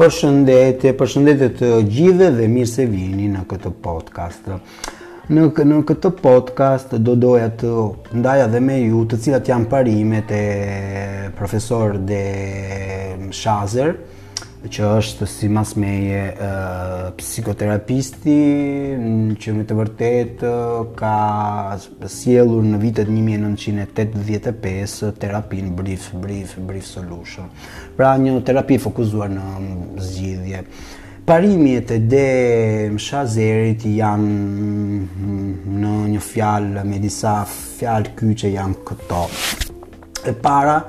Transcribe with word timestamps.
Për 0.00 0.12
shëndetje, 0.16 0.90
për 0.96 1.08
shëndetje 1.12 1.46
të 1.60 1.68
gjithë 1.94 2.28
dhe 2.38 2.44
mirë 2.48 2.68
se 2.70 2.84
vini 2.88 3.26
në 3.28 3.40
këtë 3.50 3.72
podcast. 3.86 4.46
Në 5.36 5.48
në 5.72 5.80
këtë 5.90 6.10
podcast 6.22 6.94
do 7.08 7.18
doja 7.24 7.50
të 7.60 7.74
ndaja 8.22 8.46
dhe 8.54 8.62
me 8.70 8.78
ju 8.80 9.02
të 9.12 9.18
cilat 9.26 9.50
janë 9.52 9.68
parimet 9.74 10.32
e 10.32 10.40
profesor 11.42 11.98
De 12.08 12.22
Shazer, 13.42 13.92
që 14.68 14.82
është 14.98 15.24
si 15.26 15.48
mas 15.48 15.70
meje 15.80 16.18
psikoterapisti 17.16 18.34
që 19.40 19.48
me 19.56 19.64
të 19.64 19.74
vërtet 19.78 20.42
ka 20.98 21.12
sielur 22.12 22.62
në 22.68 22.78
vitet 22.82 23.08
1985 23.08 25.12
terapin 25.22 25.72
brief, 25.78 26.10
brief, 26.20 26.58
brief 26.68 26.84
solution. 26.86 27.48
Pra 27.96 28.12
një 28.20 28.36
terapi 28.44 28.76
fokuzuar 28.84 29.30
në 29.32 29.42
zgjidhje. 30.10 30.64
Parimjet 31.30 31.90
e 31.94 31.98
de 32.10 32.28
shazerit 32.98 33.84
janë 33.86 34.40
mm, 35.04 35.56
në 35.80 35.94
një 36.16 36.20
fjalë 36.26 36.84
me 36.88 36.98
disa 36.98 37.40
fjalë 37.46 38.08
kyqe 38.18 38.48
janë 38.54 38.74
këto. 38.88 39.26
E 40.32 40.34
para, 40.42 40.80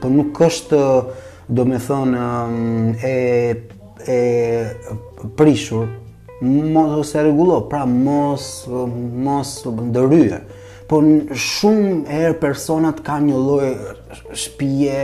po 0.01 0.11
nuk 0.11 0.41
është 0.43 0.83
do 1.49 1.67
me 1.67 1.79
thonë 1.87 2.27
eh, 3.05 3.67
e, 4.07 4.21
e 4.21 5.33
prishur 5.39 5.87
mos 6.43 7.11
e 7.15 7.25
rregullo, 7.27 7.63
pra 7.69 7.83
mos 7.85 8.65
mos 8.69 9.55
ndërryer 9.67 10.45
po 10.91 10.99
shumë 10.99 11.99
herë 12.11 12.39
personat 12.41 13.03
kanë 13.07 13.27
një 13.29 13.41
lloj 13.45 13.69
shpije 14.45 15.03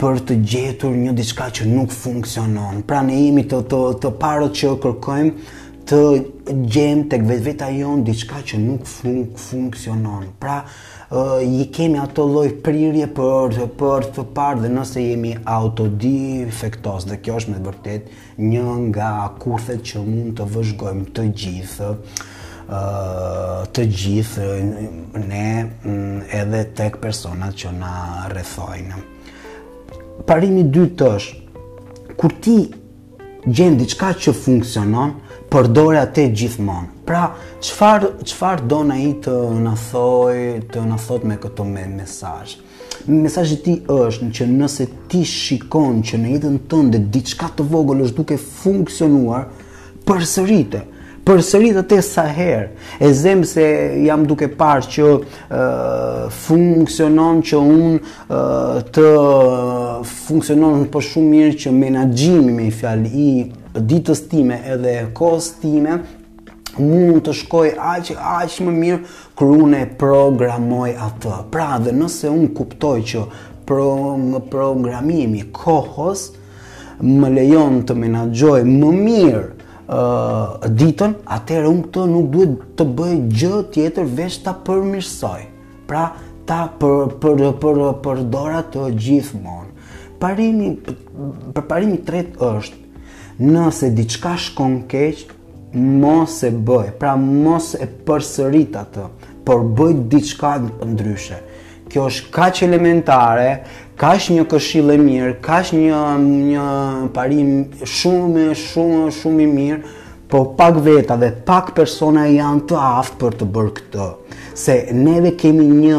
për 0.00 0.20
të 0.28 0.36
gjetur 0.50 0.94
një 0.96 1.12
diçka 1.18 1.48
që 1.58 1.66
nuk 1.70 1.92
funksionon. 1.94 2.82
Pra 2.88 3.00
ne 3.06 3.18
jemi 3.20 3.44
të 3.50 3.62
të 3.70 3.80
të 4.02 4.14
parët 4.22 4.56
që 4.60 4.72
kërkojmë 4.84 5.50
të 5.90 5.98
gjem 6.72 7.00
tek 7.10 7.24
vetveta 7.26 7.66
jon 7.74 8.04
diçka 8.06 8.38
që 8.52 8.60
nuk 8.62 8.86
fun 8.86 9.24
funksionon. 9.36 10.28
Pra 10.40 10.60
uh, 10.62 11.40
i 11.42 11.66
kemi 11.74 11.98
ato 12.00 12.26
lloj 12.30 12.48
prirje 12.64 13.08
për 13.16 13.58
për 13.80 14.06
të 14.16 14.24
parë 14.36 14.62
dhe 14.64 14.70
nëse 14.76 15.02
jemi 15.02 15.32
autodifektos 15.56 17.08
dhe 17.10 17.18
kjo 17.24 17.40
është 17.40 17.54
me 17.56 17.64
vërtet 17.66 18.12
një 18.38 18.76
nga 18.86 19.10
kurthet 19.42 19.82
që 19.90 20.04
mund 20.06 20.36
të 20.38 20.48
vëzhgojmë 20.54 21.10
të 21.18 21.28
gjithë 21.42 21.94
të 23.74 23.82
gjithë 23.98 24.44
ne 25.18 25.46
mm, 25.60 26.20
edhe 26.40 26.60
tek 26.78 26.96
personat 27.02 27.56
që 27.58 27.72
na 27.74 27.90
rrethojnë 28.32 29.00
parimi 30.26 30.62
dytë 30.62 30.96
të 30.98 31.06
është, 31.16 31.36
kur 32.20 32.34
ti 32.44 32.56
gjenë 33.46 33.78
diçka 33.80 34.12
që 34.26 34.34
funksionon, 34.38 35.14
përdore 35.52 35.98
atë 36.00 36.24
gjithmonë. 36.38 36.90
Pra, 37.06 37.26
qëfar, 37.60 38.06
qëfar 38.22 38.62
do 38.70 38.82
në 38.88 38.96
i 39.02 39.08
të 39.24 39.32
nëthoj, 39.66 40.38
të 40.72 40.84
nëthot 40.90 41.26
me 41.28 41.38
këto 41.42 41.66
me 41.68 41.86
mesaj? 41.96 42.54
Mesajë 43.08 43.56
ti 43.64 43.74
është 43.90 44.28
në 44.28 44.36
që 44.38 44.46
nëse 44.52 44.86
ti 45.10 45.24
shikon 45.26 46.02
që 46.06 46.20
në 46.22 46.34
jetën 46.36 46.60
tënde 46.70 47.02
diçka 47.12 47.48
të 47.58 47.66
vogël 47.72 48.04
është 48.06 48.18
duke 48.20 48.38
funksionuar, 48.40 49.48
përsërite, 50.06 50.84
për 51.26 51.40
sëri 51.46 51.68
të 51.76 51.82
te 51.92 51.98
sa 52.02 52.24
herë, 52.26 52.68
e 53.02 53.10
zemë 53.14 53.46
se 53.46 53.66
jam 54.06 54.24
duke 54.26 54.48
parë 54.58 54.88
që 54.94 55.04
uh, 55.12 55.20
funksionon 56.46 57.42
që 57.46 57.60
unë 57.62 57.90
uh, 58.02 58.80
të 58.94 59.06
funksionon 60.10 60.82
për 60.82 60.90
po 60.96 61.04
shumë 61.06 61.30
mirë 61.36 61.58
që 61.64 61.74
menagjimi 61.76 62.56
me 62.56 62.66
i 62.70 62.74
fjalli 62.74 63.12
i 63.12 63.30
ditës 63.78 64.24
time 64.32 64.58
edhe 64.74 64.96
kohës 65.16 65.52
time, 65.62 66.00
mund 66.80 67.22
të 67.26 67.34
shkoj 67.42 67.64
aq 67.76 68.10
aq 68.16 68.56
më 68.64 68.74
mirë 68.80 69.00
kur 69.38 69.54
unë 69.62 69.82
programoj 70.02 70.90
atë. 71.06 71.38
Pra, 71.54 71.70
dhe 71.84 71.94
nëse 71.96 72.30
unë 72.32 72.50
kuptoj 72.56 72.96
që 73.12 73.24
pro 73.68 74.40
programimi 74.50 75.46
kohës 75.54 76.26
më 77.02 77.32
lejon 77.36 77.80
të 77.88 77.96
menaxhoj 78.00 78.60
më 78.68 78.90
mirë 79.06 79.44
ditën, 79.88 81.14
atëherë 81.34 81.70
unë 81.70 81.84
këtë 81.88 82.02
nuk 82.10 82.28
duhet 82.32 82.52
të 82.78 82.84
bëj 82.98 83.14
gjë 83.40 83.58
tjetër 83.74 84.04
veç 84.18 84.36
ta 84.44 84.52
përmirësoj. 84.66 85.40
Pra, 85.90 86.04
ta 86.46 86.60
për 86.78 87.18
për 87.22 87.42
për 87.62 87.82
për 88.04 88.20
dora 88.30 88.62
të 88.72 88.86
gjithmonë. 88.96 89.70
Parimi 90.22 90.72
për 90.78 91.62
parimi 91.68 91.96
i 91.98 92.02
tretë 92.06 92.38
është 92.38 92.76
nëse 93.42 93.88
diçka 93.96 94.36
shkon 94.38 94.80
keq, 94.90 95.26
mos 95.74 96.38
e 96.46 96.52
bëj. 96.52 96.92
Pra 97.00 97.16
mos 97.18 97.72
e 97.74 97.86
përsërit 98.06 98.78
atë, 98.82 99.08
por 99.46 99.66
bëj 99.78 99.96
diçka 100.12 100.56
ndryshe. 100.86 101.40
Kjo 101.92 102.06
është 102.08 102.30
kaq 102.32 102.62
elementare, 102.64 103.48
ka 104.00 104.12
është 104.16 104.32
një 104.36 104.44
këshill 104.50 104.92
e 104.92 104.96
mirë, 105.00 105.32
ka 105.44 105.60
është 105.62 105.76
një 105.80 106.00
një 106.40 106.66
parim 107.14 107.50
shumë 107.82 108.46
shumë 108.58 109.10
shumë 109.20 109.44
i 109.44 109.48
mirë, 109.52 109.80
po 110.32 110.44
pak 110.58 110.78
veta 110.84 111.16
dhe 111.20 111.28
pak 111.46 111.72
persona 111.76 112.26
janë 112.32 112.64
të 112.70 112.78
aftë 112.88 113.18
për 113.20 113.34
të 113.42 113.48
bërë 113.56 113.72
këtë. 113.78 114.06
Se 114.56 114.78
neve 114.96 115.34
kemi 115.40 115.66
një 115.70 115.98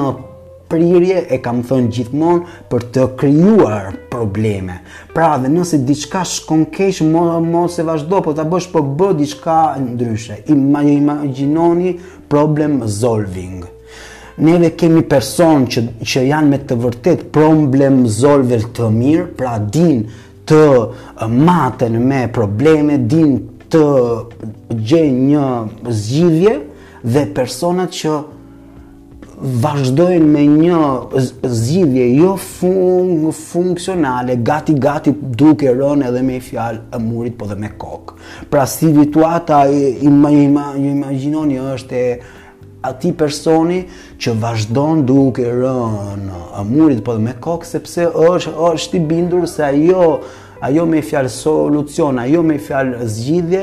prirje 0.74 1.20
e 1.30 1.38
kam 1.46 1.59
thënë 1.70 1.92
gjithmonë 1.94 2.56
për 2.72 2.86
të 2.96 3.04
krijuar 3.22 3.92
probleme. 4.10 4.80
Pra, 5.14 5.36
dhe 5.44 5.52
nëse 5.54 5.84
diçka 5.86 6.24
shkon 6.25 6.66
keq, 6.74 7.04
mos 7.14 7.40
mo 7.46 7.68
e 7.70 7.86
vazhdo, 7.86 8.24
po 8.25 8.34
ta 8.34 8.48
bësh 8.50 8.72
po 8.74 8.81
bë 8.81 9.12
diçka 9.22 9.60
ndryshe. 9.84 10.40
Imagjinoni 10.56 11.94
problem 12.30 12.81
solving 12.88 13.70
neve 14.36 14.74
kemi 14.78 15.04
person 15.08 15.66
që, 15.70 15.82
që 16.02 16.24
janë 16.30 16.50
me 16.52 16.60
të 16.68 16.78
vërtet 16.82 17.24
problem 17.36 18.04
zolve 18.10 18.60
të 18.76 18.88
mirë, 18.94 19.28
pra 19.38 19.58
din 19.60 20.06
të 20.50 20.64
maten 21.40 22.00
me 22.10 22.24
probleme, 22.34 22.98
din 22.98 23.38
të 23.74 23.84
gjenë 24.76 25.22
një 25.32 25.48
zgjidhje 25.88 26.56
dhe 27.04 27.28
personat 27.36 27.94
që 27.96 28.18
vazhdojnë 29.64 30.28
me 30.34 30.44
një 30.48 30.82
zgjidhje 31.50 32.06
jo 32.18 32.36
fun 32.40 33.30
funksionale, 33.38 34.38
gati 34.46 34.74
gati 34.80 35.12
duke 35.14 35.74
rënë 35.76 36.08
edhe 36.10 36.22
me 36.26 36.38
fjalë 36.44 36.88
e 36.96 37.00
murit 37.08 37.36
po 37.38 37.48
dhe 37.50 37.58
me 37.60 37.74
kokë. 37.78 38.18
Pra 38.50 38.66
si 38.70 38.94
situata 38.96 39.66
i 39.74 39.96
imagjinoni 40.08 41.60
është 41.74 42.00
e 42.08 42.16
ati 42.84 43.14
personi 43.18 43.84
që 44.20 44.34
vazhdon 44.42 45.06
duke 45.08 45.44
rën 45.54 46.24
murit 46.68 47.02
po 47.06 47.16
me 47.22 47.34
kokë 47.46 47.70
sepse 47.70 48.08
është 48.26 48.54
është 48.70 48.98
i 49.00 49.04
bindur 49.12 49.46
se 49.48 49.64
ajo 49.66 50.06
ajo 50.64 50.86
me 50.88 51.02
fjalë 51.04 51.32
solucion, 51.32 52.20
ajo 52.24 52.42
me 52.44 52.58
fjalë 52.60 53.08
zgjidhje 53.14 53.62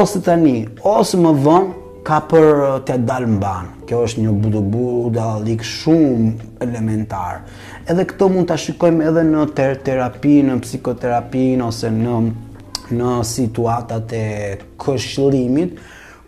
ose 0.00 0.20
tani 0.24 0.58
ose 0.96 1.20
më 1.20 1.32
vonë 1.44 1.80
ka 2.02 2.16
për 2.28 2.46
të 2.86 2.96
dalë 3.06 3.28
mban. 3.36 3.66
Kjo 3.86 4.00
është 4.08 4.22
një 4.24 4.32
budubuda 4.42 5.26
lik 5.44 5.60
shumë 5.62 6.32
elementar. 6.64 7.44
Edhe 7.86 8.04
këto 8.10 8.26
mund 8.32 8.48
ta 8.50 8.56
shikojmë 8.58 9.04
edhe 9.10 9.22
në 9.28 9.44
ter 9.54 9.76
terapi, 9.86 10.40
në 10.48 10.56
psikoterapinë, 10.64 11.60
ose 11.68 11.92
në 11.94 12.16
në 12.92 13.12
situatat 13.24 14.12
e 14.18 14.24
këshillimit, 14.82 15.78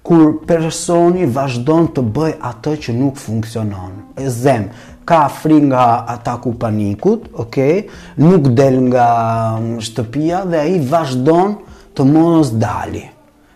kur 0.04 0.34
personi 0.44 1.24
vazhdon 1.32 1.86
të 1.96 2.02
bëj 2.16 2.34
atë 2.50 2.74
që 2.86 2.92
nuk 2.98 3.16
funksionon. 3.16 3.94
E 4.20 4.28
zem, 4.30 4.66
ka 5.08 5.22
fri 5.32 5.62
nga 5.70 5.86
ataku 6.14 6.52
panikut, 6.60 7.30
okay? 7.40 7.86
nuk 8.20 8.50
del 8.58 8.76
nga 8.90 9.06
um, 9.56 9.70
shtëpia 9.86 10.42
dhe 10.50 10.60
a 10.60 10.66
i 10.68 10.76
vazhdon 10.92 11.56
të 11.96 12.06
mos 12.10 12.52
dali. 12.60 13.04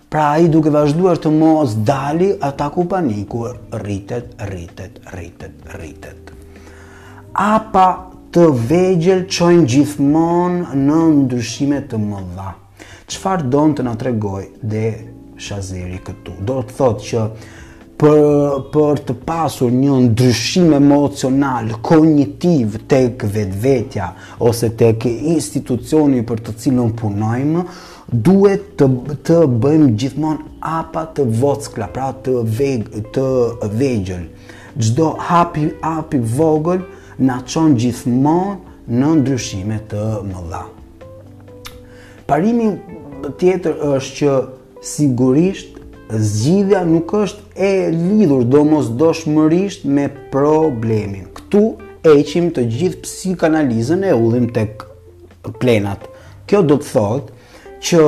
Pra 0.09 0.31
a 0.33 0.39
i 0.41 0.49
duke 0.49 0.73
vazhduar 0.73 1.19
të 1.21 1.35
mos 1.37 1.75
dali, 1.85 2.31
ataku 2.41 2.87
paniku 2.89 3.43
rritet, 3.83 4.33
rritet, 4.49 5.03
rritet, 5.13 5.59
rritet. 5.75 6.33
Apa 7.45 7.85
të 8.33 8.47
vegjel 8.71 9.27
qojnë 9.29 9.69
gjithmon 9.69 10.57
në 10.87 11.03
ndryshime 11.19 11.83
të 11.93 12.01
më 12.07 12.25
dha. 12.39 12.55
Qëfar 13.09 13.45
do 13.53 13.67
në 13.69 13.77
të 13.81 13.85
nga 13.87 13.97
tregoj 14.01 14.43
dhe 14.73 14.85
shazeri 15.41 16.01
këtu. 16.05 16.33
Do 16.45 16.63
të 16.69 16.77
thotë 16.79 17.07
që 17.09 17.23
për 17.99 18.73
për 18.75 19.01
të 19.09 19.15
pasur 19.27 19.73
një 19.75 19.97
ndryshim 20.07 20.69
emocional, 20.77 21.71
kognitiv 21.87 22.77
tek 22.91 23.25
vetvetja 23.35 24.11
ose 24.49 24.69
tek 24.79 25.03
institucioni 25.11 26.21
për 26.29 26.45
të 26.47 26.55
cilën 26.65 26.93
punojmë, 27.01 27.65
duhet 28.29 28.69
të 28.81 28.89
të 29.29 29.41
bëjmë 29.65 29.91
gjithmonë 30.03 30.47
apa 30.75 31.03
të 31.19 31.27
vogla, 31.41 31.91
pra 31.97 32.13
të 32.13 32.45
të 33.17 33.27
vëgjëll. 33.83 34.29
Çdo 34.79 35.13
hap 35.27 35.57
i 35.59 35.65
i 36.17 36.23
vogël 36.39 36.83
na 37.19 37.41
çon 37.51 37.75
gjithmonë 37.75 38.59
në 38.89 39.11
ndryshime 39.21 39.79
të 39.91 40.03
mëdha. 40.29 40.63
Parimi 42.29 42.69
tjetër 43.41 43.75
është 43.97 44.15
që 44.19 44.33
sigurisht 44.85 45.79
zgjidhja 46.19 46.83
nuk 46.89 47.11
është 47.13 47.59
e 47.63 47.91
lidhur 47.93 48.45
do 48.49 48.63
mos 48.65 48.87
do 48.97 49.11
shmërisht 49.15 49.83
me 49.85 50.07
problemin. 50.33 51.27
Këtu 51.35 51.63
e 52.05 52.15
të 52.25 52.65
gjithë 52.77 53.03
psikanalizën 53.05 54.05
e 54.09 54.15
ullim 54.15 54.47
të 54.55 54.63
plenat. 55.61 56.07
Kjo 56.49 56.63
do 56.63 56.79
të 56.81 56.93
thotë 56.93 57.79
që 57.85 58.03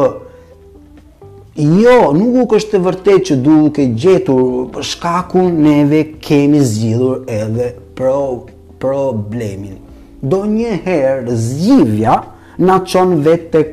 jo 1.82 1.98
nuk 2.16 2.38
u 2.42 2.46
kështë 2.54 2.70
të 2.72 2.80
vërtet 2.86 3.20
që 3.28 3.36
duke 3.44 3.84
gjetur 4.00 4.80
shkakun 4.82 5.60
neve 5.64 6.04
kemi 6.24 6.60
zgjidhur 6.64 7.24
edhe 7.28 7.74
pro, 7.98 8.46
problemin. 8.80 9.76
Do 10.22 10.44
njëherë 10.48 11.36
zgjidhja 11.36 12.16
në 12.60 12.78
qonë 12.90 13.20
vetë 13.26 13.50
të 13.52 13.66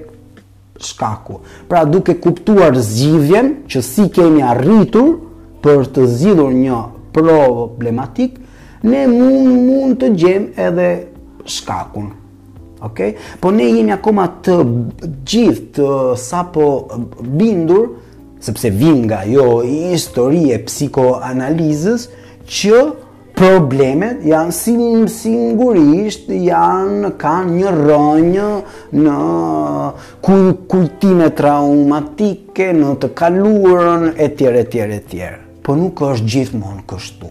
shkaku. 0.79 1.39
Pra 1.69 1.85
duke 1.85 2.13
kuptuar 2.21 2.77
zgjidhjen 2.77 3.51
që 3.69 3.81
si 3.83 4.07
kemi 4.13 4.43
arritur 4.45 5.15
për 5.63 5.83
të 5.95 6.05
zgjidhur 6.13 6.53
një 6.53 6.81
problematik, 7.15 8.37
ne 8.85 9.05
mund 9.09 9.55
mund 9.67 9.97
të 10.01 10.11
gjem 10.21 10.49
edhe 10.61 10.89
shkakun. 11.45 12.11
Okej? 12.85 13.13
Okay? 13.13 13.15
Po 13.41 13.51
ne 13.51 13.65
jemi 13.71 13.91
akoma 13.95 14.27
të 14.45 14.57
gjithë 15.01 15.71
të 15.77 15.89
sapo 16.21 16.67
bindur 17.23 17.87
sepse 18.43 18.69
vim 18.69 19.01
nga 19.09 19.23
jo 19.25 19.47
histori 19.65 20.49
e 20.53 20.59
psikoanalizës 20.67 22.05
që 22.47 22.81
Problemet 23.37 24.23
janë 24.25 24.53
singurisht 25.13 26.23
janë 26.25 27.11
ka 27.21 27.35
një 27.45 27.73
rënjë 27.75 28.47
në 28.97 29.17
kultime 30.71 31.27
traumatike, 31.37 32.71
në 32.79 32.95
të 33.03 33.09
kalurën, 33.21 34.07
e 34.17 34.29
tjere, 34.39 34.63
e 34.63 34.67
tjere, 34.73 34.97
e 34.97 35.05
tjere. 35.11 35.37
Po 35.61 35.75
nuk 35.77 36.01
është 36.07 36.31
gjithmonë 36.33 36.81
kështu. 36.89 37.29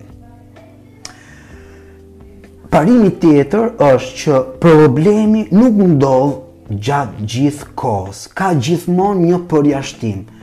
Parimi 2.70 3.10
tjetër 3.22 3.66
është 3.88 4.16
që 4.22 4.38
problemi 4.62 5.42
nuk 5.58 5.82
ndodh 5.96 6.70
gjatë 6.86 7.28
gjithë 7.34 7.72
kosë, 7.82 8.30
ka 8.38 8.54
gjithmonë 8.62 9.26
një 9.32 9.42
përjashtimë 9.50 10.35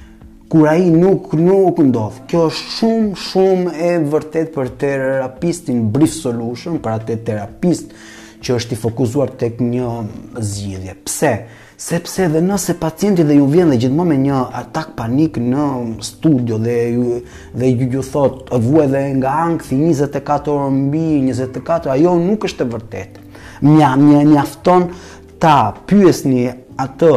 kur 0.50 0.68
ai 0.68 0.90
nuk 0.90 1.32
nuk 1.38 1.80
ndodh. 1.80 2.24
Kjo 2.28 2.48
është 2.52 2.78
shumë 2.80 3.22
shumë 3.24 3.74
e 3.88 3.92
vërtet 4.12 4.52
për 4.56 4.72
terapistin 4.82 5.88
Brief 5.96 6.14
Solution, 6.20 6.80
për 6.84 6.98
atë 7.00 7.18
terapist 7.28 7.94
që 8.44 8.58
është 8.58 8.76
i 8.76 8.80
fokusuar 8.82 9.32
tek 9.40 9.62
një 9.64 9.88
zgjidhje. 10.44 10.96
Pse? 11.08 11.34
Sepse 11.84 12.26
edhe 12.28 12.40
nëse 12.44 12.76
pacienti 12.80 13.24
dhe 13.26 13.36
ju 13.40 13.48
vjen 13.50 13.72
dhe 13.74 13.78
gjithmonë 13.82 14.10
me 14.14 14.18
një 14.24 14.42
atak 14.60 14.92
panik 15.00 15.40
në 15.42 15.64
studio 16.06 16.60
dhe 16.62 16.76
ju, 16.94 17.18
dhe 17.56 17.72
ju, 17.72 17.88
ju 17.98 18.04
thot 18.08 18.52
vuaj 18.62 18.88
dhe 18.92 19.02
nga 19.18 19.32
ankthi 19.48 19.80
24 19.82 20.54
orë 20.54 20.70
mbi 20.76 21.04
24, 21.32 21.92
ajo 21.96 22.14
nuk 22.28 22.46
është 22.48 22.64
e 22.68 22.74
vërtetë. 22.76 23.24
Mja 23.64 23.96
mja 24.00 24.22
mjafton 24.28 24.88
ta 25.44 25.58
pyesni 25.90 26.46
atë 26.80 27.12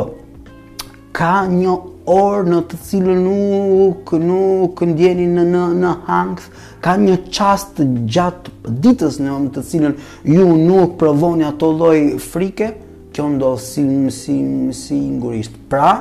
ka 1.15 1.35
një 1.51 1.77
orë 2.07 2.47
në 2.53 2.61
të 2.71 2.77
cilën 2.87 3.23
nuk, 3.27 4.13
nuk 4.23 4.79
ndjeni 4.87 5.25
në, 5.33 5.43
në, 5.51 5.63
në 5.81 5.91
hangës, 6.07 6.45
ka 6.85 6.93
një 7.01 7.17
qast 7.35 7.75
gjatë 7.83 8.51
ditës 8.83 9.17
në 9.25 9.31
të 9.57 9.61
cilën 9.71 9.95
ju 10.31 10.47
nuk 10.61 10.91
provoni 11.01 11.45
ato 11.49 11.69
loj 11.75 11.97
frike, 12.23 12.69
kjo 13.15 13.25
ndohë 13.35 13.63
si, 13.65 13.83
si, 14.15 14.37
si 14.77 14.97
ngurisht. 15.17 15.55
Pra, 15.71 15.93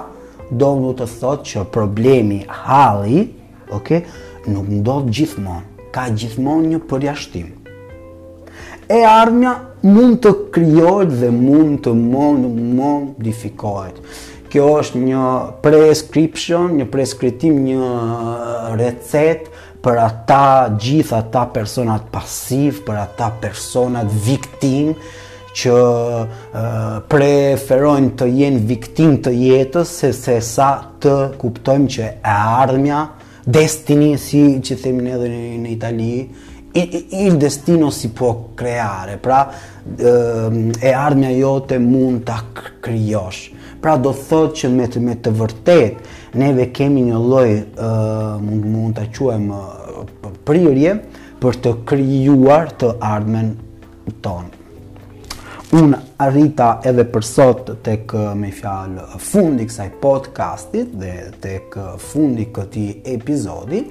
do 0.51 0.71
më 0.83 0.89
të 0.99 1.05
thotë 1.17 1.45
që 1.53 1.59
problemi 1.73 2.39
halli, 2.67 3.19
okay, 3.73 4.01
nuk 4.45 4.65
ndodhë 4.69 5.09
gjithmonë, 5.09 5.67
ka 5.95 6.03
gjithmonë 6.13 6.65
një 6.75 6.79
përjashtim. 6.91 7.47
E 8.85 8.87
armja 9.09 9.53
mund 9.81 10.15
të 10.21 10.31
kryojt 10.53 11.09
dhe 11.17 11.29
mund 11.33 11.79
të 11.87 11.91
modifikojt. 11.97 13.97
Mund, 14.03 14.33
kjo 14.55 14.67
është 14.79 14.99
një 15.03 15.21
prescription, 15.59 16.77
një 16.79 16.85
preskriptim, 16.91 17.57
një 17.65 17.89
recet 18.79 19.49
për 19.83 19.99
ata 19.99 20.43
gjithë 20.81 21.17
ata 21.19 21.43
personat 21.53 22.07
pasiv, 22.13 22.79
për 22.87 23.01
ata 23.01 23.27
personat 23.43 24.07
viktim 24.25 24.93
që 25.55 25.75
uh, 25.75 26.95
preferojnë 27.11 28.13
të 28.21 28.29
jenë 28.39 28.63
viktim 28.71 29.19
të 29.27 29.35
jetës 29.41 29.91
se, 29.99 30.13
se 30.15 30.37
sa 30.47 30.69
të 31.03 31.13
kuptojmë 31.41 31.91
që 31.95 32.03
e 32.07 32.39
ardhmja 32.39 33.03
destini 33.45 34.13
si 34.19 34.41
që 34.67 34.79
themin 34.83 35.11
edhe 35.17 35.29
në, 35.35 35.43
në 35.65 35.71
Italië 35.75 36.17
il 36.77 37.37
destino 37.37 37.89
si 37.89 38.11
può 38.11 38.49
creare, 38.53 39.15
pra 39.17 39.49
ehm, 39.95 40.71
e 40.77 40.91
ardhmja 40.91 41.29
jote 41.29 41.77
mund 41.77 42.23
ta 42.23 42.43
krijosh. 42.81 43.51
Pra 43.79 43.95
do 43.95 44.11
thot 44.11 44.57
që 44.57 44.67
me 44.73 44.87
të, 44.89 44.99
me 45.05 45.13
të 45.21 45.31
vërtet 45.31 46.35
neve 46.41 46.65
kemi 46.73 47.03
një 47.05 47.19
lloj 47.21 47.49
uh, 47.77 48.41
mund 48.41 48.65
mund 48.65 48.95
ta 48.97 49.05
quajm 49.13 49.45
uh, 49.49 50.43
prirje 50.47 50.95
për 51.43 51.59
të 51.63 51.73
krijuar 51.91 52.71
të 52.81 52.89
ardhmen 53.11 53.51
tonë. 54.25 54.63
Un 55.83 55.93
arrita 56.23 56.71
edhe 56.89 57.05
për 57.11 57.25
sot 57.25 57.69
tek 57.83 58.13
eh, 58.15 58.27
me 58.37 58.49
fjalë 58.53 59.19
fundi 59.19 59.65
kësaj 59.67 59.89
podcastit 59.99 60.93
dhe 61.01 61.09
tek 61.43 61.75
eh, 61.81 61.89
fundi 61.99 62.45
këtij 62.55 63.01
episodi 63.15 63.81